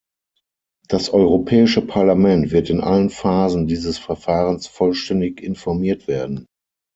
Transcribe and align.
Das 0.87 1.09
Europäische 1.13 1.83
Parlament 1.85 2.49
wird 2.49 2.71
in 2.71 2.81
allen 2.81 3.11
Phasen 3.11 3.67
dieses 3.67 3.99
Verfahrens 3.99 4.65
vollständig 4.65 5.39
informiert 5.43 6.07
werden. 6.07 6.47